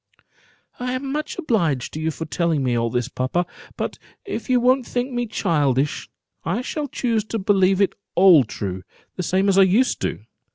[0.79, 3.45] "I am much obliged to you for telling me all this, papa;
[3.77, 6.09] but if you won't think me childish,
[6.43, 8.81] I shall choose to believe it all true,
[9.15, 10.19] the same as I used to do.